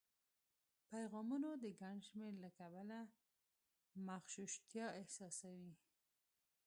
پیغامونو 0.89 1.49
د 1.63 1.65
ګڼ 1.81 1.95
شمېر 2.07 2.33
له 2.43 2.49
کبله 2.59 2.99
مغشوشتیا 4.07 4.85
احساسوي 5.01 5.73